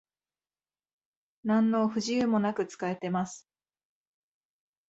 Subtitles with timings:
[1.43, 3.47] なんの不自由もなく使えてます